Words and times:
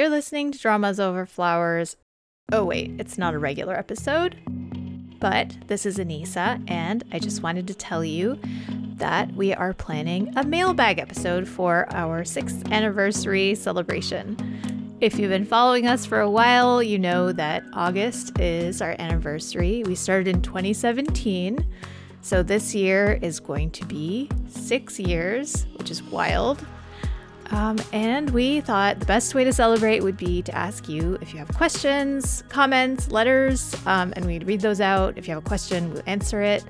You're 0.00 0.08
listening 0.08 0.50
to 0.50 0.58
Dramas 0.58 0.98
Over 0.98 1.26
Flowers. 1.26 1.98
Oh, 2.50 2.64
wait, 2.64 2.92
it's 2.98 3.18
not 3.18 3.34
a 3.34 3.38
regular 3.38 3.74
episode. 3.74 4.34
But 5.20 5.54
this 5.66 5.84
is 5.84 5.98
Anissa, 5.98 6.64
and 6.70 7.04
I 7.12 7.18
just 7.18 7.42
wanted 7.42 7.66
to 7.66 7.74
tell 7.74 8.02
you 8.02 8.40
that 8.94 9.30
we 9.34 9.52
are 9.52 9.74
planning 9.74 10.32
a 10.38 10.42
mailbag 10.42 10.98
episode 10.98 11.46
for 11.46 11.86
our 11.90 12.24
sixth 12.24 12.66
anniversary 12.72 13.54
celebration. 13.54 14.96
If 15.02 15.18
you've 15.18 15.28
been 15.28 15.44
following 15.44 15.86
us 15.86 16.06
for 16.06 16.20
a 16.20 16.30
while, 16.30 16.82
you 16.82 16.98
know 16.98 17.30
that 17.32 17.62
August 17.74 18.40
is 18.40 18.80
our 18.80 18.96
anniversary. 18.98 19.82
We 19.84 19.96
started 19.96 20.28
in 20.28 20.40
2017. 20.40 21.62
So 22.22 22.42
this 22.42 22.74
year 22.74 23.18
is 23.20 23.38
going 23.38 23.72
to 23.72 23.84
be 23.84 24.30
six 24.48 24.98
years, 24.98 25.66
which 25.76 25.90
is 25.90 26.02
wild. 26.04 26.64
Um, 27.50 27.78
and 27.92 28.30
we 28.30 28.60
thought 28.60 29.00
the 29.00 29.06
best 29.06 29.34
way 29.34 29.42
to 29.44 29.52
celebrate 29.52 30.02
would 30.02 30.16
be 30.16 30.42
to 30.42 30.54
ask 30.54 30.88
you 30.88 31.18
if 31.20 31.32
you 31.32 31.38
have 31.38 31.52
questions, 31.54 32.44
comments, 32.48 33.10
letters, 33.10 33.74
um, 33.86 34.12
and 34.16 34.24
we'd 34.24 34.46
read 34.46 34.60
those 34.60 34.80
out. 34.80 35.18
If 35.18 35.26
you 35.26 35.34
have 35.34 35.44
a 35.44 35.48
question, 35.48 35.92
we'll 35.92 36.02
answer 36.06 36.42
it. 36.42 36.64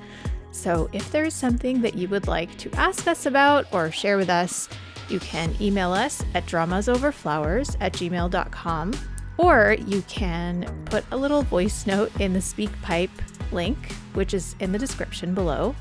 So 0.53 0.89
if 0.93 1.13
there's 1.13 1.35
something 1.35 1.83
that 1.83 1.95
you 1.95 2.09
would 2.09 2.27
like 2.27 2.57
to 2.59 2.71
ask 2.73 3.07
us 3.07 3.27
about 3.27 3.67
or 3.73 3.91
share 3.91 4.17
with 4.17 4.31
us, 4.31 4.69
you 5.09 5.21
can 5.21 5.55
email 5.61 5.93
us 5.93 6.23
at 6.35 6.47
dramasoverflowers 6.47 7.77
at 7.81 7.93
gmail.com 7.93 8.93
or 9.37 9.77
you 9.87 10.03
can 10.03 10.65
put 10.87 11.05
a 11.13 11.17
little 11.17 11.43
voice 11.43 11.87
note 11.87 12.13
in 12.21 12.33
the 12.33 12.41
SpeakPipe 12.41 13.11
link, 13.53 13.93
which 14.15 14.35
is 14.35 14.55
in 14.61 14.73
the 14.73 14.79
description 14.79 15.35
below. 15.35 15.75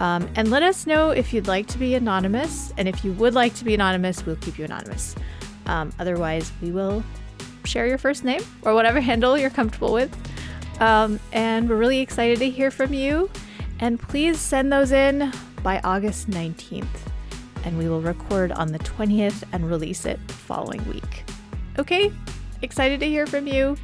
Um, 0.00 0.28
and 0.36 0.50
let 0.50 0.62
us 0.62 0.86
know 0.86 1.10
if 1.10 1.32
you'd 1.32 1.48
like 1.48 1.66
to 1.68 1.78
be 1.78 1.94
anonymous. 1.94 2.72
And 2.76 2.88
if 2.88 3.04
you 3.04 3.12
would 3.14 3.34
like 3.34 3.54
to 3.56 3.64
be 3.64 3.74
anonymous, 3.74 4.24
we'll 4.24 4.36
keep 4.36 4.58
you 4.58 4.64
anonymous. 4.64 5.14
Um, 5.66 5.92
otherwise, 5.98 6.52
we 6.62 6.70
will 6.70 7.02
share 7.64 7.86
your 7.86 7.98
first 7.98 8.24
name 8.24 8.42
or 8.62 8.74
whatever 8.74 9.00
handle 9.10 9.36
you're 9.36 9.50
comfortable 9.50 9.92
with. 9.92 10.14
Um, 10.80 11.18
and 11.32 11.68
we're 11.68 11.76
really 11.76 12.00
excited 12.00 12.38
to 12.38 12.50
hear 12.50 12.70
from 12.70 12.92
you. 12.92 13.30
And 13.80 13.98
please 13.98 14.40
send 14.40 14.72
those 14.72 14.92
in 14.92 15.32
by 15.62 15.80
August 15.84 16.30
19th. 16.30 16.86
And 17.64 17.76
we 17.76 17.88
will 17.88 18.00
record 18.00 18.52
on 18.52 18.68
the 18.68 18.78
20th 18.78 19.42
and 19.52 19.68
release 19.68 20.06
it 20.06 20.18
the 20.28 20.34
following 20.34 20.86
week. 20.88 21.24
Okay? 21.78 22.12
Excited 22.62 23.00
to 23.00 23.06
hear 23.06 23.26
from 23.26 23.46
you. 23.46 23.76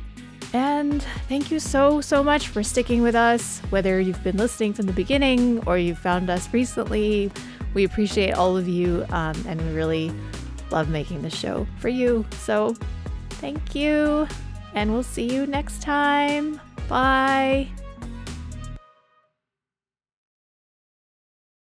And 0.54 1.02
thank 1.28 1.50
you 1.50 1.58
so, 1.58 2.00
so 2.00 2.22
much 2.22 2.46
for 2.46 2.62
sticking 2.62 3.02
with 3.02 3.16
us. 3.16 3.58
Whether 3.70 4.00
you've 4.00 4.22
been 4.22 4.36
listening 4.36 4.72
from 4.72 4.86
the 4.86 4.92
beginning 4.92 5.66
or 5.66 5.78
you 5.78 5.96
found 5.96 6.30
us 6.30 6.50
recently, 6.54 7.32
we 7.74 7.82
appreciate 7.82 8.34
all 8.34 8.56
of 8.56 8.68
you 8.68 9.04
um, 9.10 9.34
and 9.48 9.60
we 9.60 9.72
really 9.72 10.12
love 10.70 10.88
making 10.88 11.22
the 11.22 11.30
show 11.30 11.66
for 11.78 11.88
you. 11.88 12.24
So 12.38 12.76
thank 13.30 13.74
you, 13.74 14.28
and 14.74 14.92
we'll 14.92 15.02
see 15.02 15.32
you 15.32 15.44
next 15.46 15.82
time. 15.82 16.60
Bye. 16.88 17.68